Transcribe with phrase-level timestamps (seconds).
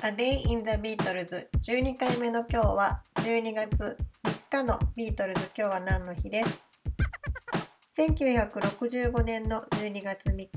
[0.00, 5.40] A Day in the Beatles 12回目の今日は12月3日のビートルズ。
[5.58, 6.58] 今日は何の日です
[7.98, 10.48] ？1965年の12月3日。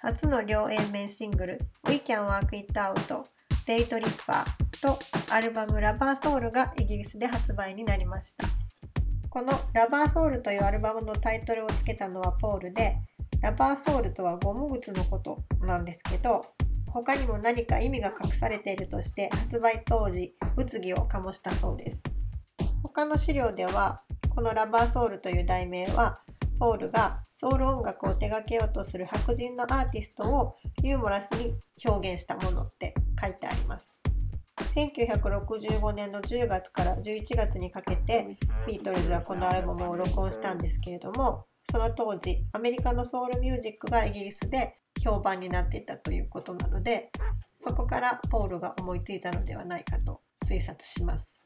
[0.00, 1.60] 初の両 A 面シングル。
[1.88, 3.24] We Can Work It Out
[3.66, 4.96] デイトリッパーと
[5.32, 8.46] アルバムラバーソウルがイギリスで発売になりました。
[9.28, 12.98] このラバーソウルというアルバムのタイトルをつけたのはポールで
[13.42, 16.46] ラバーソウルとはゴム靴のことなんですけど
[16.96, 22.02] 他にも何か意味が隠されているとして発売当時物議を醸したそうです。
[22.82, 24.00] 他の資料では
[24.30, 26.20] このラバーソウルという題名は
[26.58, 31.54] ポールがソウル音楽を手掛けようとする白人のアーティストをユーモラスに
[31.86, 34.00] 表現したものって書いてあります。
[34.74, 47.10] 1965年の10月から11月にかけてビートルズはこのアルバムを録音したんですけれどもその当時アメリカのソウルミュージックがイギリスで評判になっていたということなので
[47.60, 51.40] そこからポールが思いついたのではないかと推察します。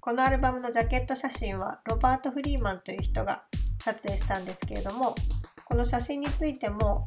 [0.00, 3.44] このアルバムのジャケット写真はロバート・フリーマンという人が
[3.84, 5.14] 撮影したんですけれども
[5.64, 7.06] この写真についても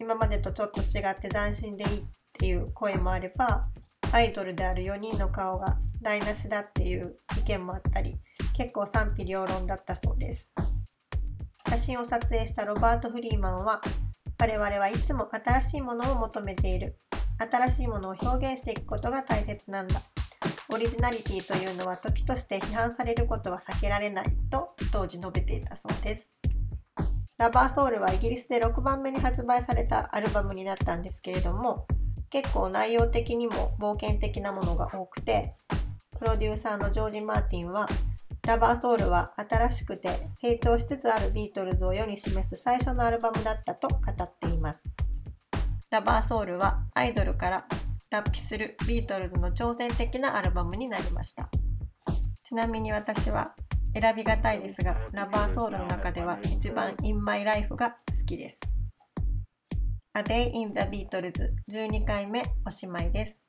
[0.00, 2.02] 今までとちょっと違って斬新でいいっ
[2.32, 3.66] ていう声もあれば
[4.10, 8.16] アイドルである4人の顔が台無しだっていう意見もあったり
[8.56, 10.52] 結構賛否両論だったそうです。
[11.68, 13.80] 写真を撮影したロバート・フリーマンは
[14.38, 16.98] 我々はいつも新しいものを求めている。
[17.38, 20.02] 新しいものを表現していくことが大切なんだ。
[20.70, 26.30] オリジナリティというのは時として批判されることは避けられないと当時述べていたそうです。
[27.36, 31.86] ラバーソウルはイギリスで6番目に発売されたアルバムになったんですけれども
[32.30, 35.54] 結構内容的にも冒険的なものが多くて
[36.18, 37.88] プロデューサーのジョージ・マーティンは
[38.46, 44.84] ラバーソウルは新しくて成長しつつあるビートルズを世に示す最初のアルバムだったと語っています。
[45.90, 47.66] ラバーソウルはアイドルから
[48.10, 51.48] 脱皮するビートルズの挑戦的なアルバムになりました。
[52.42, 53.54] ちなみに私は
[53.94, 57.96] 選びがたいですが、ラバーソウルの中では一番 In My Life が好
[58.26, 58.60] きです。
[60.14, 61.32] A Day in the Beatles
[61.72, 63.46] 12回目おしまいです。